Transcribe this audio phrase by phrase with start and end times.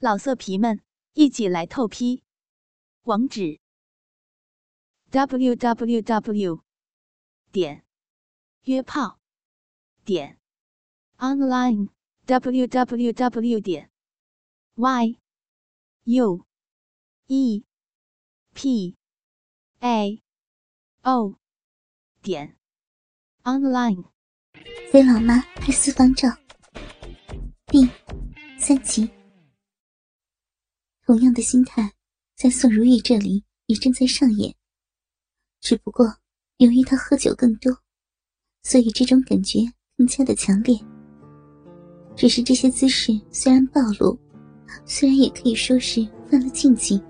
[0.00, 0.80] 老色皮们，
[1.14, 2.22] 一起来透批！
[3.02, 3.58] 网址
[5.10, 6.62] ：w w w
[7.50, 7.84] 点
[8.62, 9.18] 约炮
[10.04, 10.38] 点
[11.16, 11.88] online
[12.26, 13.90] w w w 点
[14.76, 15.18] y
[16.04, 16.46] u
[17.26, 17.64] e
[18.54, 18.96] p
[19.80, 20.22] a
[21.02, 21.34] o
[22.22, 22.56] 点
[23.42, 24.04] online。
[24.92, 26.28] 给老妈拍私房照，
[27.66, 27.90] 第
[28.60, 29.17] 三集。
[31.08, 31.90] 同样的心态，
[32.36, 34.54] 在宋如玉这里也正在上演。
[35.58, 36.04] 只不过，
[36.58, 37.74] 由于他喝酒更多，
[38.62, 39.60] 所以这种感觉
[39.96, 40.78] 更加的强烈。
[42.14, 44.18] 只是这些姿势虽然暴露，
[44.84, 47.00] 虽然也可以说是犯了禁忌，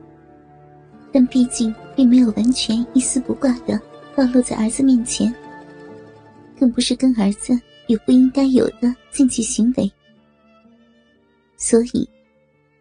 [1.13, 3.83] 但毕竟并没有完全一丝不挂的
[4.15, 5.35] 暴露在儿子面前，
[6.57, 7.53] 更不是跟儿子
[7.89, 9.93] 有不应该有的禁忌行为，
[11.57, 12.09] 所以。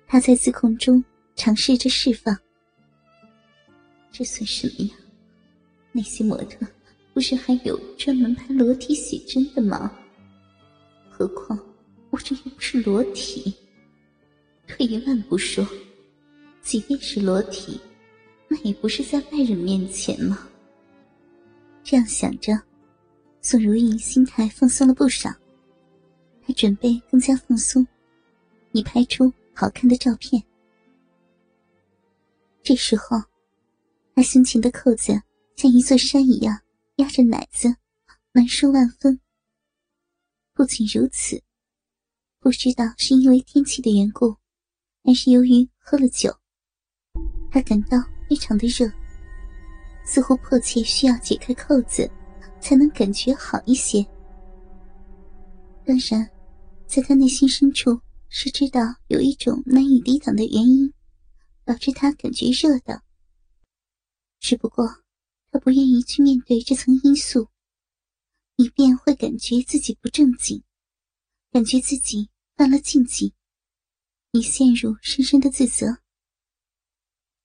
[0.10, 1.04] 他在自控中
[1.38, 2.36] 尝试着释放，
[4.12, 4.96] 这算什么呀？
[5.92, 6.66] 那些模特
[7.14, 9.92] 不是还有专门拍裸体写真的吗？
[11.10, 11.58] 何况
[12.10, 13.54] 我这又不是裸体。
[14.68, 15.66] 退一万步说，
[16.62, 17.80] 即便是裸体，
[18.48, 20.50] 那也不是在外人面前吗？
[21.84, 22.60] 这样想着，
[23.42, 25.30] 宋如意心态放松了不少，
[26.46, 27.88] 她准备更加放松，
[28.72, 29.32] 以拍出。
[29.54, 30.44] 好看的照片。
[32.68, 33.18] 这时候，
[34.14, 35.14] 他胸前的扣子
[35.56, 36.60] 像一座山一样
[36.98, 37.74] 压着奶子，
[38.34, 39.18] 难受万分。
[40.54, 41.42] 不仅如此，
[42.42, 44.36] 不知道是因为天气的缘故，
[45.02, 46.30] 还是由于喝了酒，
[47.50, 47.98] 他感到
[48.30, 48.92] 非常的热，
[50.04, 52.12] 似乎迫切需要解开扣子，
[52.60, 54.06] 才能感觉好一些。
[55.86, 56.30] 当然，
[56.86, 57.98] 在他内心深处。
[58.30, 60.94] 是知道有一种难以抵挡的原因，
[61.68, 63.04] 导致他感觉热的。
[64.40, 64.88] 只不过
[65.52, 67.50] 他不愿意去面对这层因素，
[68.56, 70.64] 以便会感觉自己不正经，
[71.52, 73.34] 感觉自己犯了禁忌，
[74.32, 75.98] 已陷入深深的自责。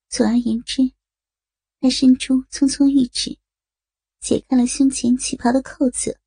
[0.08, 0.92] 总而言之，
[1.80, 3.36] 他伸出匆匆玉指，
[4.20, 6.20] 解开了胸前旗袍的扣子。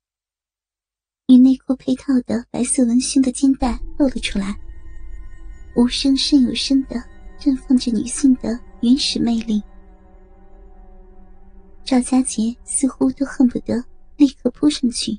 [1.28, 4.54] 与内裤配套的白色文胸的肩带露了出来，
[5.76, 7.02] 无声胜有声的
[7.38, 9.62] 绽放着女性的原始魅力。
[11.84, 13.84] 赵佳杰似乎都恨不得
[14.16, 15.18] 立刻扑上去，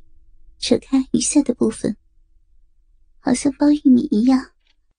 [0.59, 1.95] 扯开余下的部分，
[3.19, 4.51] 好像剥玉米一样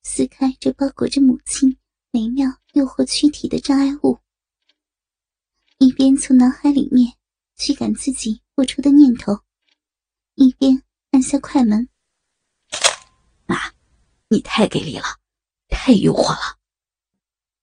[0.03, 1.77] 撕开这包裹着母亲
[2.11, 4.19] 美妙诱惑躯体的障碍物，
[5.79, 7.13] 一边从脑海里面
[7.57, 9.41] 驱赶自己不出的念头，
[10.35, 10.83] 一边。
[11.11, 11.89] 按下快门，
[13.47, 13.57] 妈，
[14.29, 15.05] 你太给力了，
[15.71, 16.58] 太诱惑了。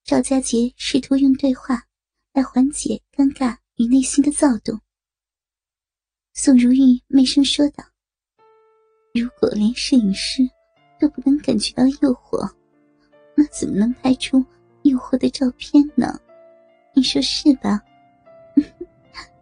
[0.05, 1.81] 赵佳杰试图用对话
[2.31, 4.79] 来缓解尴尬与内心的躁动。
[6.35, 7.83] 宋如玉媚声说道
[9.15, 10.47] ：“如果连摄影师
[10.99, 12.47] 都不能感觉到诱惑，
[13.33, 14.45] 那怎么能拍出
[14.83, 16.19] 诱惑的照片呢？
[16.93, 17.81] 你说是吧？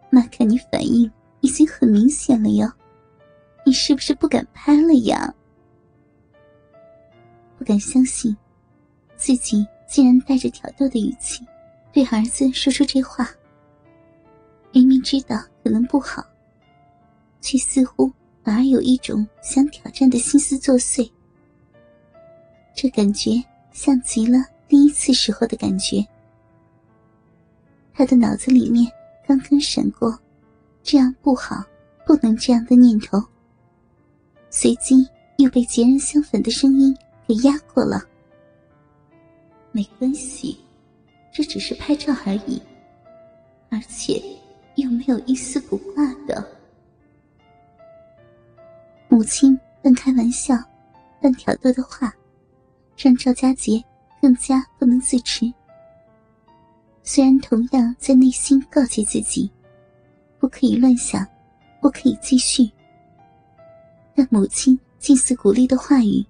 [0.08, 2.66] 妈看你反应已经很明显了哟。”
[3.66, 5.34] 你是不是不敢拍了呀？
[7.58, 8.34] 不敢相信，
[9.14, 11.44] 自己竟然带着挑逗的语气
[11.92, 13.28] 对儿子说出这话。
[14.72, 16.24] 明明知道可能不好，
[17.40, 18.10] 却似乎
[18.42, 21.08] 反而有一种想挑战的心思作祟。
[22.74, 26.04] 这感觉像极了第一次时候的感觉。
[27.92, 28.90] 他的脑子里面
[29.24, 30.18] 刚刚闪过
[30.82, 31.64] “这样不好，
[32.04, 33.22] 不能这样的”念头。
[34.50, 36.96] 随即又被截然相反的声音
[37.28, 38.04] 给压过了。
[39.74, 40.60] 没关系，
[41.32, 42.62] 这只是拍照而已，
[43.70, 44.22] 而且
[44.76, 46.46] 又没有一丝不挂的。
[49.08, 50.56] 母亲半开玩笑、
[51.20, 52.14] 半挑逗的话，
[52.96, 53.82] 让赵佳杰
[54.22, 55.52] 更加不能自持。
[57.02, 59.50] 虽然同样在内心告诫自己，
[60.38, 61.26] 不可以乱想，
[61.80, 62.70] 不可以继续。
[64.14, 66.24] 但母亲近似鼓励的话语，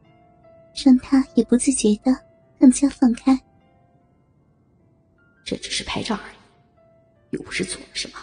[0.82, 2.23] 让他也不自觉的
[2.64, 3.38] 更加放开。
[5.44, 6.36] 这只是拍照而已，
[7.36, 8.18] 又不是做了什么，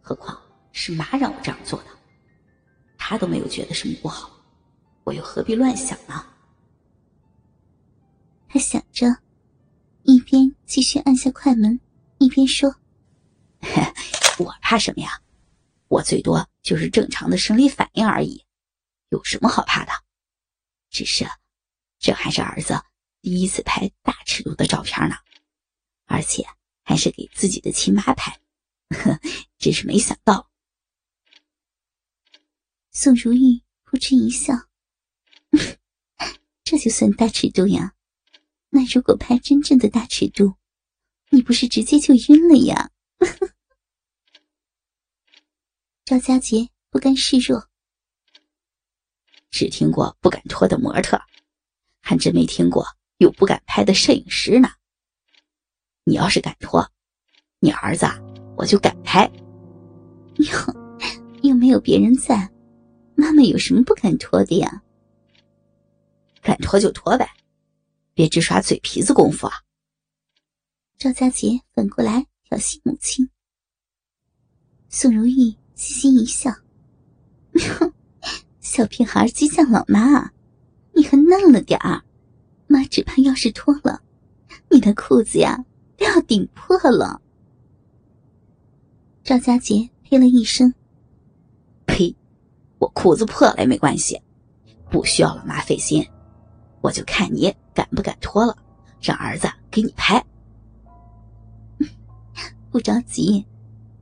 [0.00, 0.36] 何况
[0.72, 1.86] 是妈让我这样做的，
[2.98, 4.32] 她都没有觉得什么不好，
[5.04, 6.26] 我又何必乱想呢？
[8.48, 9.06] 他想着，
[10.02, 11.78] 一边继续按下快门，
[12.18, 12.74] 一边说：
[14.40, 15.22] “我怕什么呀？
[15.86, 18.44] 我最多就是正常的生理反应而已。”
[19.10, 19.92] 有什么好怕的？
[20.90, 21.24] 只是，
[22.00, 22.74] 这还是儿子
[23.22, 25.14] 第一次拍大尺度的照片呢，
[26.06, 26.44] 而且
[26.82, 28.40] 还是给自己的亲妈拍，
[28.90, 29.20] 呵，
[29.58, 30.50] 真是没想到。
[32.90, 34.52] 宋如玉扑哧一笑，
[36.64, 37.94] 这就算大尺度呀？
[38.70, 40.56] 那如果拍真正的大尺度，
[41.30, 42.90] 你不是直接就晕了呀？
[46.04, 47.68] 赵佳杰不甘示弱，
[49.50, 51.22] 只听过不敢脱的模特，
[52.00, 52.84] 还真没听过
[53.22, 54.68] 有不敢拍的摄影师呢。
[56.02, 56.84] 你要是敢脱，
[57.60, 58.04] 你儿子
[58.56, 59.30] 我就敢拍。
[60.38, 60.98] 哟，
[61.42, 62.50] 又没有别人在，
[63.14, 64.82] 妈妈有什么不敢脱的呀？
[66.42, 67.30] 敢脱就脱呗，
[68.12, 69.54] 别只耍嘴皮子功夫啊！
[70.98, 73.30] 赵佳杰反过来挑衅母亲，
[74.88, 75.54] 宋如玉。
[75.74, 76.52] 嘻嘻一笑，
[78.60, 80.30] 小屁孩激将老妈，
[80.94, 82.04] 你还嫩了点儿。
[82.72, 84.00] 妈只怕要是脱了，
[84.70, 85.62] 你的裤子呀
[85.98, 87.20] 都要顶破了。
[89.22, 90.72] 赵佳杰呸了一声
[91.84, 92.16] ：“呸！
[92.78, 94.18] 我裤子破了也没关系，
[94.90, 96.04] 不需要老妈费心。
[96.80, 98.56] 我就看你敢不敢脱了，
[99.00, 100.24] 让儿子给你拍。
[102.72, 103.44] 不着急，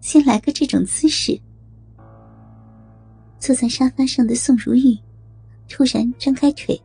[0.01, 1.39] 先来个这种姿势。”
[3.41, 4.97] 坐在沙发上的宋如玉
[5.69, 6.81] 突然张开腿，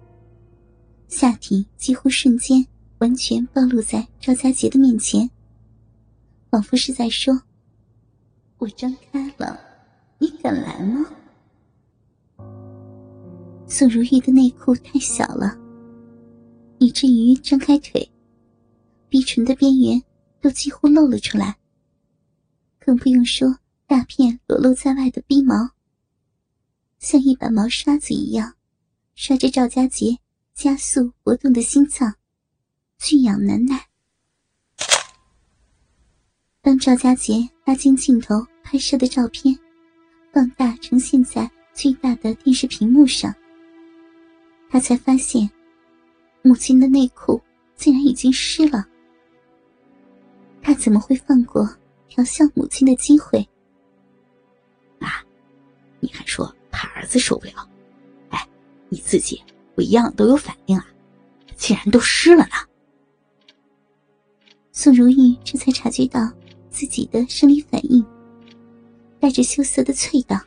[1.16, 2.68] 下体几乎瞬间
[2.98, 5.30] 完全暴露在赵佳杰的面前，
[6.52, 7.42] 仿佛是在说
[8.60, 9.58] ：“我张开了，
[10.20, 11.06] 你敢来吗？”
[13.66, 15.58] 宋如玉的内裤太小了，
[16.80, 18.12] 以至于张开腿，
[19.08, 20.04] 逼唇的边缘
[20.42, 21.56] 都几乎露了出来，
[22.78, 23.58] 更不用说
[23.88, 25.70] 大片裸露在外的逼毛。
[27.00, 28.56] 像一把毛刷子一样，
[29.16, 30.18] 刷着赵家杰
[30.56, 32.16] 加速搏动的心脏，
[32.98, 33.88] 俊痒难耐。
[36.62, 39.54] 当赵家杰拉近镜头拍摄的照片，
[40.32, 43.36] 放大呈现在巨大的电视屏幕上，
[44.70, 45.48] 他才发现，
[46.42, 47.40] 母亲的内裤
[47.76, 48.88] 竟然已经湿了。
[50.62, 51.70] 他怎么会放过
[52.08, 53.46] 调笑母亲的机会？
[55.00, 55.22] 啊，
[56.00, 56.56] 你还说？
[56.72, 57.70] 怕儿子受不了，
[58.30, 58.48] 哎，
[58.90, 59.42] 你自己
[59.76, 60.88] 不一样都有反应啊，
[61.56, 62.56] 竟然都湿了呢。
[64.72, 66.32] 宋如玉这才察觉到
[66.70, 68.04] 自己的生理反应，
[69.20, 70.40] 带着羞涩的啐道：“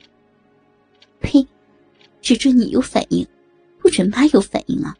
[1.21, 1.47] 呸，
[2.21, 3.27] 只准你有反应，
[3.79, 4.97] 不准妈有反应啊！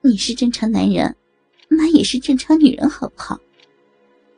[0.00, 1.14] 你是正常男人，
[1.68, 3.38] 妈也是正常女人，好不好？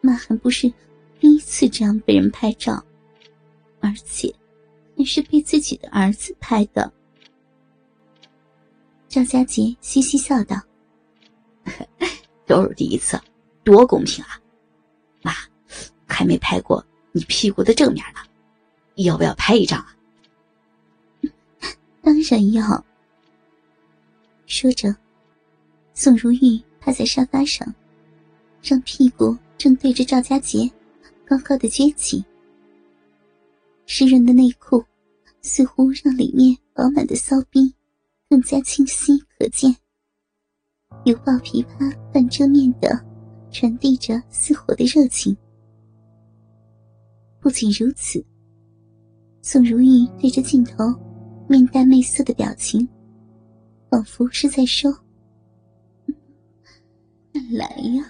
[0.00, 0.72] 妈还不是
[1.20, 2.82] 第一次这样被人拍照，
[3.80, 4.34] 而且……”
[4.96, 6.92] 也是被自己的儿子拍的。
[9.08, 10.60] 赵佳杰嘻嘻笑道
[12.46, 13.18] ：“都是第一次，
[13.64, 14.38] 多公平啊！
[15.22, 15.32] 妈，
[16.06, 18.20] 还没拍过你屁股的正面呢，
[18.96, 19.96] 要不要拍一张啊？
[22.02, 22.84] ”当然要。
[24.46, 24.94] 说着，
[25.94, 27.74] 宋如玉趴在沙发上，
[28.62, 30.70] 让屁股正对着赵佳杰，
[31.26, 32.22] 高高的撅起。
[33.86, 34.84] 湿润的内裤，
[35.40, 37.74] 似乎让里面饱满的骚逼
[38.28, 39.74] 更加清晰可见。
[41.04, 42.88] 犹抱琵琶半遮面的，
[43.50, 45.36] 传递着似火的热情。
[47.40, 48.24] 不仅如此，
[49.42, 50.84] 宋如玉对着镜头，
[51.48, 52.86] 面带媚色的表情，
[53.90, 54.92] 仿佛是在说
[57.52, 58.04] ：“来呀，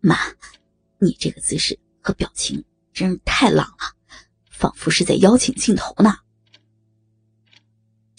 [0.00, 0.16] 妈，
[0.98, 2.62] 你这个姿势和表情。”
[2.92, 3.96] 真是太浪了，
[4.50, 6.14] 仿佛是在邀请镜头呢。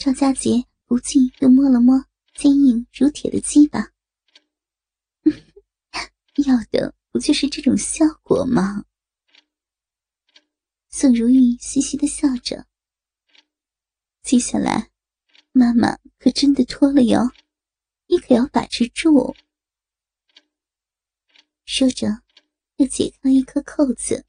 [0.03, 3.93] 赵佳杰不禁又摸了摸坚硬如铁的鸡巴，
[6.45, 8.83] 要的不就是这种效果吗？
[10.89, 12.67] 宋如玉嘻嘻的笑着。
[14.23, 14.91] 接下来，
[15.53, 17.31] 妈妈可真的脱了哟，
[18.07, 19.33] 你可要把持住。
[21.63, 22.21] 说着，
[22.75, 24.25] 又解开了一颗扣子。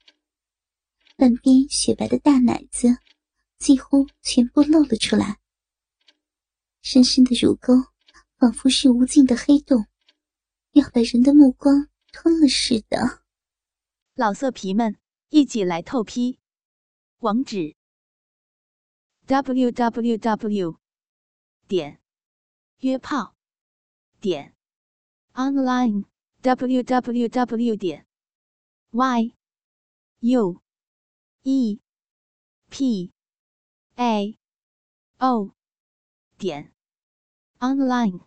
[1.17, 2.97] 半边雪白的大奶子
[3.59, 5.41] 几乎全部露了出来，
[6.85, 7.73] 深深的乳沟
[8.37, 9.87] 仿佛是无尽的黑洞，
[10.73, 13.25] 要把人的目光吞了似的。
[14.15, 14.99] 老色皮们，
[15.31, 16.39] 一起来透批！
[17.21, 17.75] 网址
[19.25, 20.79] ：w w w
[21.67, 22.03] 点
[22.81, 23.35] 约炮
[24.21, 24.55] 点
[25.33, 26.05] online
[26.43, 28.07] w w w 点
[28.91, 29.35] y
[30.21, 30.61] u。
[31.45, 31.81] e
[32.71, 33.13] p
[33.97, 34.39] a
[35.19, 35.55] o
[36.39, 36.74] 点
[37.65, 38.21] online。